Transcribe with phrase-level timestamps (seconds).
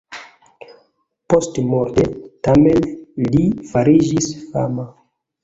[1.33, 2.05] Postmorte,
[2.49, 2.89] tamen,
[3.27, 4.89] li fariĝis fama.